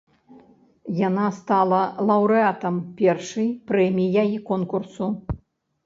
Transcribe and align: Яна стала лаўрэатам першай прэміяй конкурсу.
Яна 1.07 1.25
стала 1.41 1.81
лаўрэатам 2.09 2.75
першай 3.05 3.47
прэміяй 3.71 4.37
конкурсу. 4.53 5.05